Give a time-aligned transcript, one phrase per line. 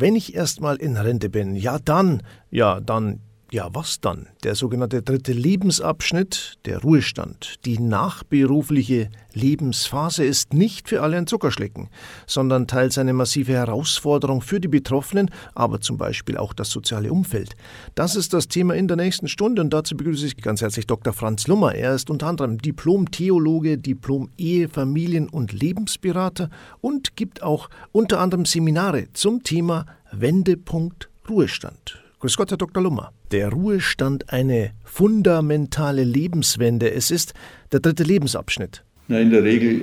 [0.00, 3.20] Wenn ich erstmal in Rente bin, ja dann, ja dann
[3.52, 4.28] ja, was dann?
[4.44, 11.88] Der sogenannte dritte Lebensabschnitt, der Ruhestand, die nachberufliche Lebensphase ist nicht für alle ein Zuckerschlecken,
[12.28, 17.56] sondern teils eine massive Herausforderung für die Betroffenen, aber zum Beispiel auch das soziale Umfeld.
[17.96, 21.12] Das ist das Thema in der nächsten Stunde und dazu begrüße ich ganz herzlich Dr.
[21.12, 21.74] Franz Lummer.
[21.74, 29.08] Er ist unter anderem Diplom-Theologe, Diplom-Ehe-, Familien- und Lebensberater und gibt auch unter anderem Seminare
[29.12, 32.00] zum Thema Wendepunkt Ruhestand.
[32.20, 32.82] Grüß Gott, Herr Dr.
[32.82, 33.12] Lummer.
[33.30, 36.90] Der Ruhestand eine fundamentale Lebenswende.
[36.90, 37.32] Es ist
[37.70, 38.82] der dritte Lebensabschnitt.
[39.06, 39.82] Na, in der Regel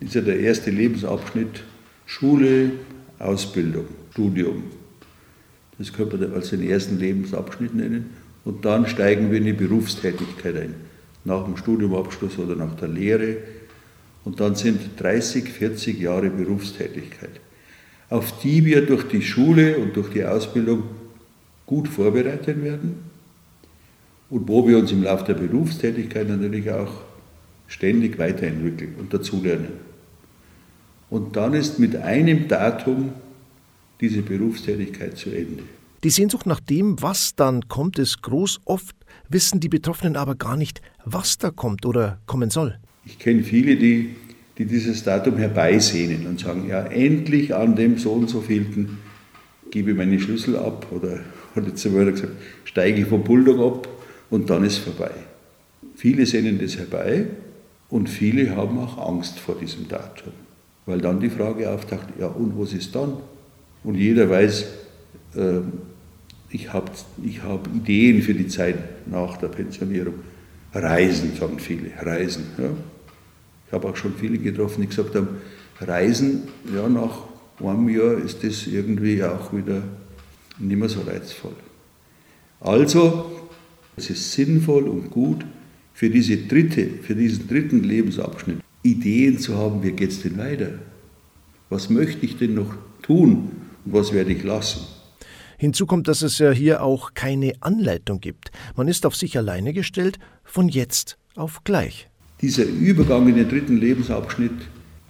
[0.00, 1.62] ist ja der erste Lebensabschnitt
[2.06, 2.72] Schule,
[3.20, 4.64] Ausbildung, Studium.
[5.78, 8.10] Das könnte man als den ersten Lebensabschnitt nennen.
[8.44, 10.74] Und dann steigen wir in die Berufstätigkeit ein.
[11.24, 13.36] Nach dem Studiumabschluss oder nach der Lehre.
[14.24, 17.40] Und dann sind 30, 40 Jahre Berufstätigkeit,
[18.10, 20.82] auf die wir durch die Schule und durch die Ausbildung
[21.68, 22.96] gut vorbereitet werden
[24.30, 27.02] und wo wir uns im Laufe der Berufstätigkeit natürlich auch
[27.68, 29.72] ständig weiterentwickeln und dazulernen.
[31.10, 33.12] Und dann ist mit einem Datum
[34.00, 35.62] diese Berufstätigkeit zu Ende.
[36.04, 38.60] Die Sehnsucht nach dem, was dann kommt, ist groß.
[38.64, 38.96] Oft
[39.28, 42.78] wissen die Betroffenen aber gar nicht, was da kommt oder kommen soll.
[43.04, 44.16] Ich kenne viele, die,
[44.56, 48.98] die dieses Datum herbeisehnen und sagen, ja, endlich an dem so und so vielten
[49.70, 51.20] gebe ich meine Schlüssel ab oder
[51.58, 52.32] hat jetzt einmal gesagt,
[52.64, 53.88] steige ich vom Bulldog ab
[54.30, 55.10] und dann ist vorbei.
[55.94, 57.26] Viele sehnen das herbei
[57.88, 60.32] und viele haben auch Angst vor diesem Datum,
[60.86, 63.14] weil dann die Frage auftaucht, ja und was ist dann?
[63.84, 64.66] Und jeder weiß,
[65.36, 65.60] äh,
[66.50, 66.90] ich habe
[67.22, 68.76] ich hab Ideen für die Zeit
[69.06, 70.14] nach der Pensionierung.
[70.72, 72.44] Reisen, sagen viele, Reisen.
[72.58, 72.70] Ja.
[73.66, 75.28] Ich habe auch schon viele getroffen, die gesagt haben,
[75.80, 76.42] Reisen,
[76.74, 77.22] ja, nach
[77.60, 79.82] einem Jahr ist das irgendwie auch wieder
[80.58, 81.56] nicht mehr so reizvoll.
[82.60, 83.30] Also,
[83.96, 85.44] es ist sinnvoll und gut,
[85.92, 90.70] für, diese dritte, für diesen dritten Lebensabschnitt Ideen zu haben, wie geht es denn weiter?
[91.70, 93.50] Was möchte ich denn noch tun
[93.84, 94.80] und was werde ich lassen?
[95.56, 98.52] Hinzu kommt, dass es ja hier auch keine Anleitung gibt.
[98.76, 102.08] Man ist auf sich alleine gestellt, von jetzt auf gleich.
[102.40, 104.52] Dieser Übergang in den dritten Lebensabschnitt,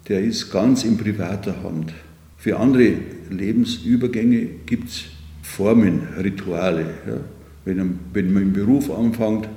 [0.07, 1.93] der ist ganz in privater Hand.
[2.37, 2.95] Für andere
[3.29, 5.03] Lebensübergänge gibt es
[5.49, 6.85] Formen, Rituale.
[7.07, 7.17] Ja.
[7.65, 9.49] Wenn, wenn man im Beruf anfängt,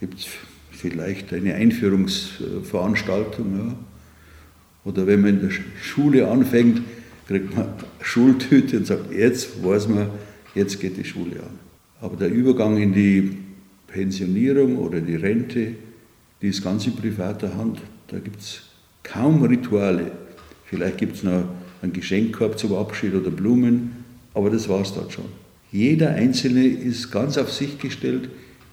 [0.00, 0.26] gibt es
[0.70, 3.58] vielleicht eine Einführungsveranstaltung.
[3.58, 3.74] Ja.
[4.84, 6.82] Oder wenn man in der Schule anfängt,
[7.28, 7.68] kriegt man
[8.00, 10.08] Schultüte und sagt, jetzt weiß man,
[10.54, 11.58] jetzt geht die Schule an.
[12.00, 13.36] Aber der Übergang in die
[13.86, 15.74] Pensionierung oder die Rente,
[16.40, 17.80] die ist ganz in privater Hand.
[18.08, 18.62] Da gibt es
[19.02, 20.10] kaum Rituale.
[20.64, 21.44] Vielleicht gibt es noch
[21.82, 24.05] einen Geschenkkorb zum Abschied oder Blumen,
[24.36, 25.24] aber das war es dort schon.
[25.72, 28.28] Jeder Einzelne ist ganz auf sich gestellt,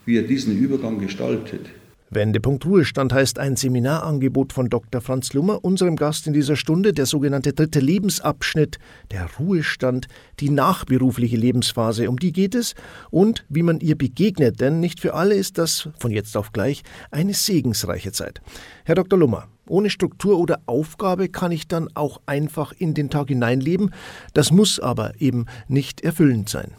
[0.06, 1.69] wie er diesen Übergang gestaltet.
[2.09, 5.02] Wendepunkt Ruhestand heißt ein Seminarangebot von Dr.
[5.02, 8.78] Franz Lummer, unserem Gast in dieser Stunde, der sogenannte dritte Lebensabschnitt,
[9.12, 10.07] der Ruhestand,
[10.40, 12.75] die nachberufliche Lebensphase, um die geht es
[13.09, 16.84] und wie man ihr begegnet, denn nicht für alle ist das von jetzt auf gleich
[17.09, 18.41] eine segensreiche Zeit.
[18.84, 19.18] Herr Dr.
[19.18, 23.91] Lummer, ohne Struktur oder Aufgabe kann ich dann auch einfach in den Tag hineinleben.
[24.34, 26.72] Das muss aber eben nicht erfüllend sein.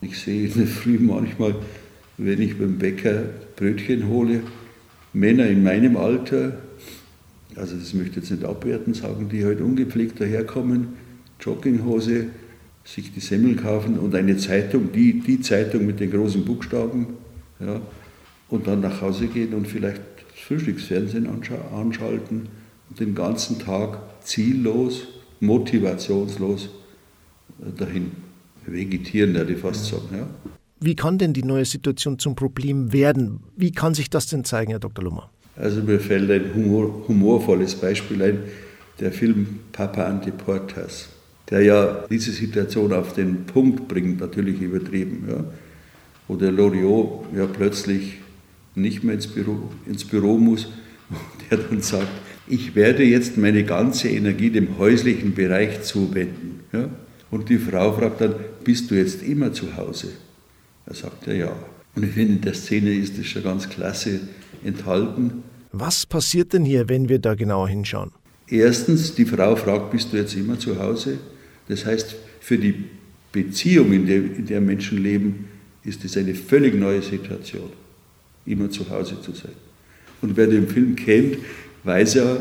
[0.00, 1.54] Ich sehe in der Früh manchmal,
[2.16, 3.24] wenn ich beim Bäcker
[3.56, 4.42] Brötchen hole,
[5.12, 6.58] Männer in meinem Alter,
[7.56, 10.88] also das möchte ich jetzt nicht abwerten sagen, die halt ungepflegt daherkommen,
[11.40, 12.26] Jogginghose,
[12.84, 17.08] sich die Semmel kaufen und eine Zeitung, die, die Zeitung mit den großen Buchstaben,
[17.60, 17.80] ja,
[18.48, 20.00] und dann nach Hause gehen und vielleicht
[20.46, 21.28] Frühstücksfernsehen
[21.74, 22.48] anschalten
[22.88, 25.08] und den ganzen Tag ziellos,
[25.40, 26.68] motivationslos
[27.60, 28.12] äh, dahin
[28.66, 30.08] vegetieren, würde ich fast sagen.
[30.12, 30.28] Ja.
[30.80, 33.40] Wie kann denn die neue Situation zum Problem werden?
[33.56, 35.04] Wie kann sich das denn zeigen, Herr Dr.
[35.04, 35.30] Lummer?
[35.56, 38.38] Also mir fällt ein humor, humorvolles Beispiel ein,
[39.00, 41.08] der Film Papa Antiportas,
[41.50, 45.24] der ja diese Situation auf den Punkt bringt, natürlich übertrieben.
[45.28, 45.44] Ja.
[46.28, 48.18] Wo der Loriot ja plötzlich
[48.80, 50.68] nicht mehr ins Büro, ins Büro muss,
[51.50, 52.08] der dann sagt,
[52.46, 56.60] ich werde jetzt meine ganze Energie dem häuslichen Bereich zuwenden.
[56.72, 56.88] Ja?
[57.30, 58.34] Und die Frau fragt dann,
[58.64, 60.08] bist du jetzt immer zu Hause?
[60.86, 61.56] Er sagt ja, ja.
[61.94, 64.20] Und ich finde, in der Szene ist das schon ganz klasse
[64.64, 65.42] enthalten.
[65.72, 68.12] Was passiert denn hier, wenn wir da genauer hinschauen?
[68.48, 71.18] Erstens, die Frau fragt, bist du jetzt immer zu Hause?
[71.68, 72.84] Das heißt, für die
[73.30, 75.48] Beziehung, in der, in der Menschen leben,
[75.84, 77.70] ist es eine völlig neue Situation
[78.50, 79.52] immer zu Hause zu sein.
[80.20, 81.38] Und wer den Film kennt,
[81.84, 82.36] weiß ja,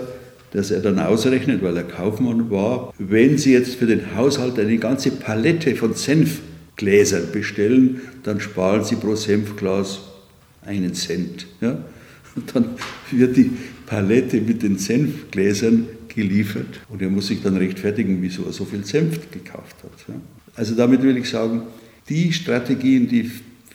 [0.52, 4.78] dass er dann ausrechnet, weil er Kaufmann war, wenn Sie jetzt für den Haushalt eine
[4.78, 10.00] ganze Palette von Senfgläsern bestellen, dann sparen Sie pro Senfglas
[10.66, 11.48] einen Cent.
[11.62, 11.78] Ja?
[12.36, 12.66] Und dann
[13.12, 13.52] wird die
[13.86, 18.84] Palette mit den Senfgläsern geliefert und er muss sich dann rechtfertigen, wieso er so viel
[18.86, 20.08] Senf gekauft hat.
[20.08, 20.16] Ja?
[20.56, 21.64] Also damit will ich sagen,
[22.10, 23.30] die Strategien, die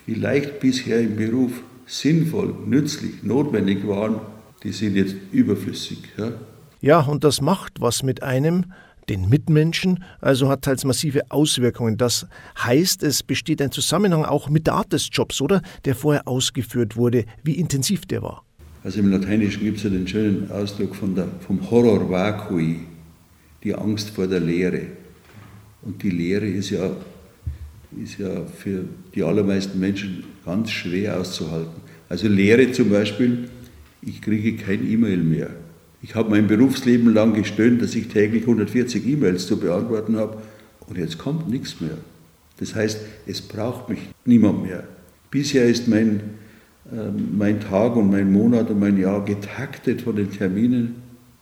[0.07, 1.53] vielleicht bisher im Beruf
[1.87, 4.21] sinnvoll, nützlich, notwendig waren,
[4.63, 5.99] die sind jetzt überflüssig.
[6.17, 6.33] Ja?
[6.81, 8.67] Ja, und das macht was mit einem,
[9.09, 11.97] den Mitmenschen, also hat teils massive Auswirkungen.
[11.97, 12.27] Das
[12.59, 15.63] heißt, es besteht ein Zusammenhang auch mit der Art des Jobs, oder?
[15.85, 18.45] Der vorher ausgeführt wurde, wie intensiv der war.
[18.85, 22.81] Also im Lateinischen gibt es ja den schönen Ausdruck von der, vom Horror vacui,
[23.63, 24.83] die Angst vor der Leere.
[25.83, 26.91] Und die Leere ist ja,
[28.03, 28.85] ist ja für
[29.15, 31.81] die allermeisten Menschen ganz schwer auszuhalten.
[32.09, 33.49] Also Leere zum Beispiel,
[34.03, 35.51] ich kriege kein E-Mail mehr.
[36.03, 40.39] Ich habe mein Berufsleben lang gestöhnt, dass ich täglich 140 E-Mails zu beantworten habe
[40.89, 41.97] und jetzt kommt nichts mehr.
[42.59, 44.85] Das heißt, es braucht mich niemand mehr.
[45.31, 46.21] Bisher ist mein,
[46.93, 50.97] äh, mein Tag und mein Monat und mein Jahr getaktet von den Terminen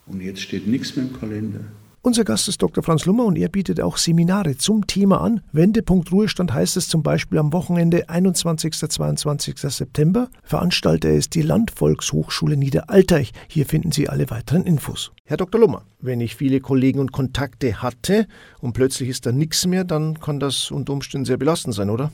[0.07, 1.61] und jetzt steht nichts mehr im Kalender.
[2.03, 2.83] Unser Gast ist Dr.
[2.83, 5.43] Franz Lummer und er bietet auch Seminare zum Thema an.
[5.53, 8.73] Wendepunkt Ruhestand heißt es zum Beispiel am Wochenende 21.
[8.73, 9.59] 22.
[9.59, 10.31] September.
[10.43, 13.33] Veranstalter ist die Landvolkshochschule Niederalteich.
[13.49, 15.13] Hier finden Sie alle weiteren Infos.
[15.27, 15.61] Herr Dr.
[15.61, 18.27] Lummer, wenn ich viele Kollegen und Kontakte hatte
[18.61, 22.11] und plötzlich ist da nichts mehr, dann kann das unter Umständen sehr belastend sein, oder?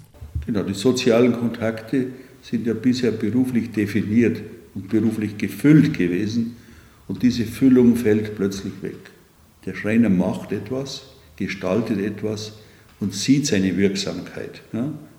[0.47, 2.09] Genau, die sozialen Kontakte
[2.43, 4.43] sind ja bisher beruflich definiert
[4.75, 6.57] und beruflich gefüllt gewesen
[7.07, 8.97] und diese Füllung fällt plötzlich weg.
[9.67, 11.03] Der Schreiner macht etwas,
[11.37, 12.53] gestaltet etwas
[13.01, 14.63] und sieht seine Wirksamkeit.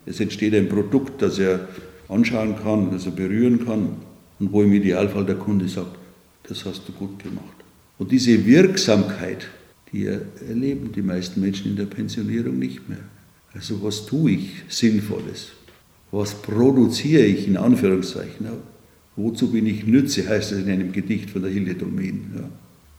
[0.05, 1.67] Es entsteht ein Produkt, das er
[2.07, 3.97] anschauen kann, das er berühren kann
[4.39, 5.97] und wo im Idealfall der Kunde sagt,
[6.43, 7.43] das hast du gut gemacht.
[7.97, 9.47] Und diese Wirksamkeit,
[9.91, 12.99] die erleben die meisten Menschen in der Pensionierung nicht mehr.
[13.53, 15.49] Also was tue ich Sinnvolles?
[16.11, 18.45] Was produziere ich in Anführungszeichen?
[18.45, 18.53] Ja?
[19.17, 22.31] Wozu bin ich Nütze, heißt es in einem Gedicht von der Hilde Domin.
[22.35, 22.49] Ja?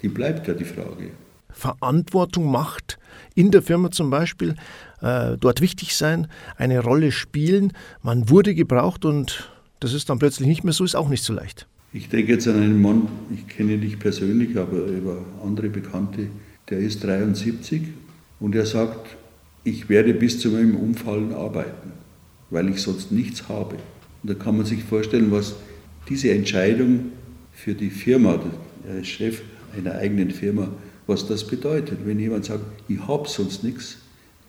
[0.03, 1.11] Die bleibt ja die Frage.
[1.53, 2.99] Verantwortung macht,
[3.35, 4.55] in der Firma zum Beispiel,
[5.00, 7.73] äh, dort wichtig sein, eine Rolle spielen.
[8.03, 9.50] Man wurde gebraucht und
[9.81, 11.67] das ist dann plötzlich nicht mehr so, ist auch nicht so leicht.
[11.93, 16.29] Ich denke jetzt an einen Mann, ich kenne ihn nicht persönlich, aber über andere Bekannte,
[16.69, 17.83] der ist 73
[18.41, 19.17] und er sagt,
[19.65, 21.93] ich werde bis zu meinem Umfallen arbeiten,
[22.51, 23.77] weil ich sonst nichts habe.
[24.23, 25.56] Und da kann man sich vorstellen, was
[26.09, 27.12] diese Entscheidung
[27.53, 28.39] für die Firma,
[28.87, 29.43] der Chef
[29.77, 30.69] einer eigenen Firma,
[31.08, 31.99] was das bedeutet.
[32.05, 33.96] Wenn jemand sagt, ich habe sonst nichts,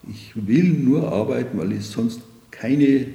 [0.08, 2.22] ich will nur arbeiten, weil ich sonst
[2.52, 3.08] keine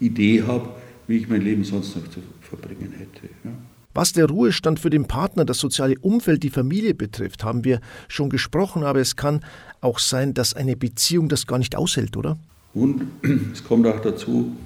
[0.00, 0.70] Idee habe,
[1.06, 3.28] wie ich mein Leben sonst noch zu verbringen hätte.
[3.44, 3.50] Ja.
[3.94, 8.30] Was der Ruhestand für den Partner, das soziale Umfeld, die Familie betrifft, haben wir schon
[8.30, 9.40] gesprochen, aber es kann
[9.82, 12.38] auch sein, dass eine Beziehung das gar nicht aushält, oder?
[12.72, 13.02] Und
[13.52, 14.56] es kommt auch dazu,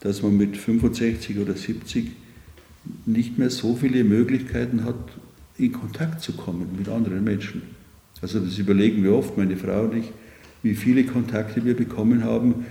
[0.00, 2.10] dass man mit 65 oder 70
[3.06, 4.96] nicht mehr so viele Möglichkeiten hat,
[5.58, 7.62] in Kontakt zu kommen mit anderen Menschen.
[8.20, 10.10] Also das überlegen wir oft, meine Frau und ich,
[10.62, 12.66] wie viele Kontakte wir bekommen haben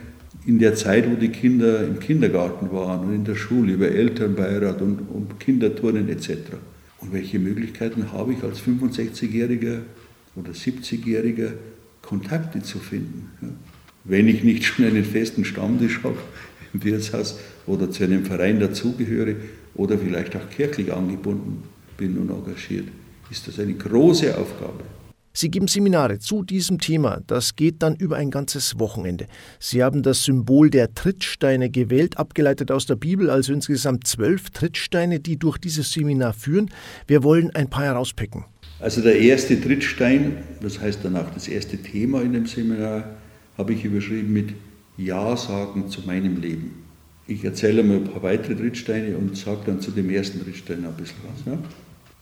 [0.46, 4.82] in der Zeit, wo die Kinder im Kindergarten waren und in der Schule über Elternbeirat
[4.82, 6.32] und, und Kinderturnen etc.
[7.00, 9.80] Und welche Möglichkeiten habe ich als 65-Jähriger
[10.36, 11.54] oder 70-Jähriger
[12.02, 13.30] Kontakte zu finden?
[14.04, 16.18] Wenn ich nicht schon einen festen Stammtisch habe
[16.74, 19.36] im Wirtshaus oder zu einem Verein dazugehöre
[19.74, 21.64] oder vielleicht auch kirchlich angebunden
[21.98, 22.88] bin und engagiert,
[23.30, 24.84] ist das eine große Aufgabe.
[25.38, 27.22] Sie geben Seminare zu diesem Thema.
[27.28, 29.28] Das geht dann über ein ganzes Wochenende.
[29.60, 35.20] Sie haben das Symbol der Trittsteine gewählt, abgeleitet aus der Bibel, also insgesamt zwölf Trittsteine,
[35.20, 36.70] die durch dieses Seminar führen.
[37.06, 38.46] Wir wollen ein paar herauspicken.
[38.80, 43.04] Also der erste Trittstein, das heißt danach das erste Thema in dem Seminar,
[43.58, 44.54] habe ich überschrieben mit
[44.96, 46.86] Ja sagen zu meinem Leben.
[47.28, 50.94] Ich erzähle mal ein paar weitere Trittsteine und sage dann zu dem ersten Trittstein ein
[50.94, 51.46] bisschen was.
[51.46, 51.60] Ja?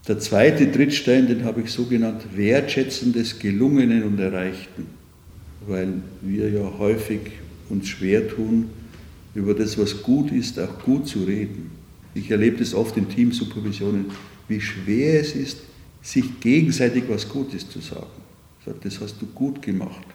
[0.08, 4.88] Der zweite Trittstein, den habe ich so genannt, Wertschätzen des Gelungenen und Erreichten,
[5.66, 7.22] weil wir ja häufig
[7.70, 8.70] uns schwer tun,
[9.34, 11.72] über das, was gut ist, auch gut zu reden.
[12.14, 14.06] Ich erlebe das oft in Teamsupervisionen,
[14.48, 15.60] wie schwer es ist,
[16.02, 18.08] sich gegenseitig was Gutes zu sagen.
[18.66, 20.06] Ich das hast du gut gemacht.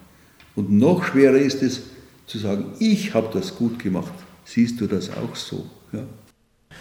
[0.55, 1.81] Und noch schwerer ist es,
[2.27, 4.13] zu sagen, ich habe das gut gemacht.
[4.45, 5.65] Siehst du das auch so?
[5.91, 6.03] Ja?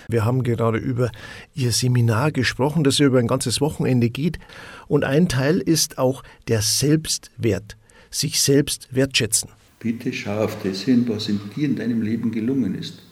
[0.08, 1.10] Wir haben gerade über
[1.54, 4.38] Ihr Seminar gesprochen, das über ein ganzes Wochenende geht.
[4.86, 7.76] Und ein Teil ist auch der Selbstwert,
[8.10, 9.50] sich selbst wertschätzen.
[9.80, 13.02] Bitte schau auf das hin, was in dir in deinem Leben gelungen ist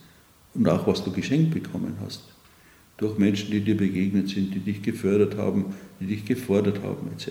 [0.54, 2.24] und auch was du geschenkt bekommen hast.
[2.96, 5.66] Durch Menschen, die dir begegnet sind, die dich gefördert haben,
[6.00, 7.30] die dich gefordert haben etc.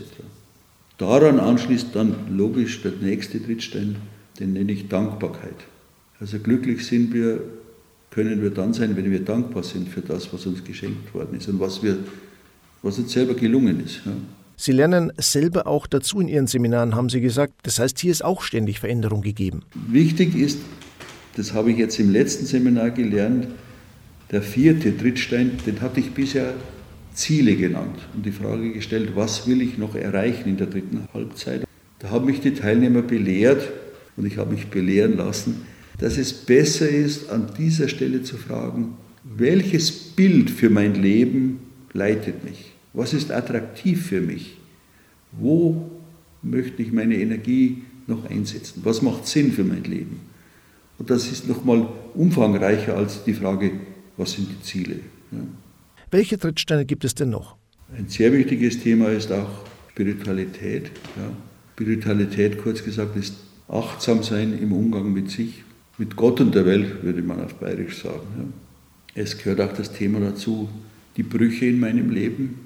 [0.97, 3.97] Daran anschließt dann logisch der nächste Trittstein,
[4.39, 5.65] den nenne ich Dankbarkeit.
[6.19, 7.41] Also glücklich sind wir,
[8.15, 11.49] können wir dann sein, wenn wir dankbar sind für das, was uns geschenkt worden ist
[11.49, 11.97] und was, wir,
[12.81, 14.05] was uns selber gelungen ist.
[14.05, 14.13] Ja.
[14.55, 17.53] Sie lernen selber auch dazu in Ihren Seminaren, haben Sie gesagt.
[17.63, 19.63] Das heißt, hier ist auch ständig Veränderung gegeben.
[19.89, 20.59] Wichtig ist,
[21.35, 23.47] das habe ich jetzt im letzten Seminar gelernt,
[24.31, 26.53] der vierte Trittstein, den hatte ich bisher
[27.13, 31.65] Ziele genannt und die Frage gestellt, was will ich noch erreichen in der dritten Halbzeit.
[31.99, 33.69] Da haben mich die Teilnehmer belehrt
[34.15, 35.65] und ich habe mich belehren lassen,
[35.99, 41.59] dass es besser ist, an dieser Stelle zu fragen, welches Bild für mein Leben
[41.93, 42.73] leitet mich?
[42.93, 44.57] Was ist attraktiv für mich?
[45.31, 45.89] Wo
[46.41, 48.81] möchte ich meine Energie noch einsetzen?
[48.83, 50.19] Was macht Sinn für mein Leben?
[50.97, 53.71] Und das ist nochmal umfangreicher als die Frage,
[54.17, 54.99] was sind die Ziele?
[55.31, 55.39] Ja.
[56.11, 57.57] Welche Trittsteine gibt es denn noch?
[57.97, 59.49] Ein sehr wichtiges Thema ist auch
[59.91, 60.91] Spiritualität.
[61.17, 61.31] Ja.
[61.73, 63.35] Spiritualität, kurz gesagt, ist
[63.67, 65.64] achtsam sein im Umgang mit sich,
[65.97, 68.27] mit Gott und der Welt, würde man auf Bayerisch sagen.
[68.37, 69.21] Ja.
[69.21, 70.67] Es gehört auch das Thema dazu,
[71.15, 72.59] die Brüche in meinem Leben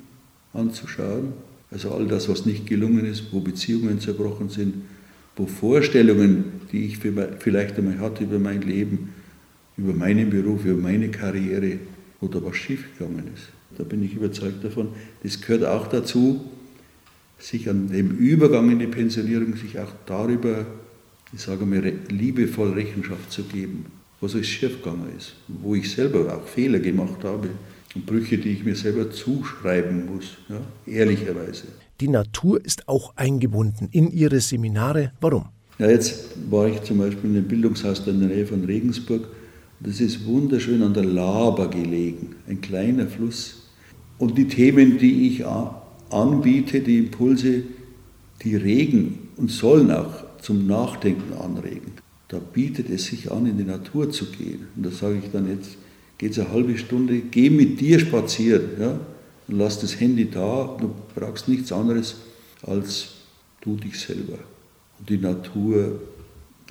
[0.53, 1.33] anzuschauen.
[1.71, 4.73] Also all das, was nicht gelungen ist, wo Beziehungen zerbrochen sind,
[5.35, 9.09] wo Vorstellungen, die ich vielleicht einmal hatte über mein Leben,
[9.77, 11.77] über meinen Beruf, über meine Karriere
[12.21, 13.49] oder was schiefgegangen ist.
[13.77, 14.89] Da bin ich überzeugt davon.
[15.23, 16.43] Das gehört auch dazu,
[17.37, 20.65] sich an dem Übergang in die Pensionierung, sich auch darüber,
[21.33, 23.85] ich sage mal, liebevoll Rechenschaft zu geben,
[24.21, 27.49] was alles schiefgegangen ist, wo ich selber auch Fehler gemacht habe
[27.95, 31.63] und Brüche, die ich mir selber zuschreiben muss, ja, ehrlicherweise.
[32.01, 35.11] Die Natur ist auch eingebunden in Ihre Seminare.
[35.21, 35.45] Warum?
[35.77, 39.27] Ja, jetzt war ich zum Beispiel in einem Bildungshaus in der Nähe von Regensburg
[39.81, 43.61] das ist wunderschön an der Laber gelegen, ein kleiner Fluss.
[44.17, 45.45] Und die Themen, die ich
[46.09, 47.63] anbiete, die Impulse,
[48.43, 51.93] die regen und sollen auch zum Nachdenken anregen.
[52.27, 54.67] Da bietet es sich an, in die Natur zu gehen.
[54.75, 55.77] Und da sage ich dann jetzt,
[56.17, 58.99] geht es eine halbe Stunde, geh mit dir spazieren ja?
[59.47, 60.77] und lass das Handy da.
[60.79, 62.17] Du brauchst nichts anderes
[62.61, 63.15] als
[63.61, 64.37] du dich selber.
[64.99, 65.99] Und die Natur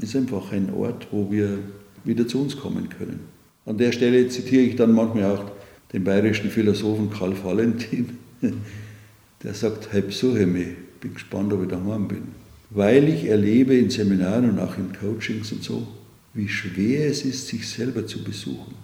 [0.00, 1.58] ist einfach ein Ort, wo wir
[2.04, 3.20] wieder zu uns kommen können.
[3.66, 5.44] An der Stelle zitiere ich dann manchmal auch
[5.92, 8.18] den bayerischen Philosophen Karl Valentin,
[9.42, 10.68] der sagt, halb so, mich,
[11.00, 12.38] bin gespannt, ob ich daheim bin.
[12.70, 15.87] Weil ich erlebe in Seminaren und auch in Coachings und so,
[16.34, 18.75] wie schwer es ist, sich selber zu besuchen.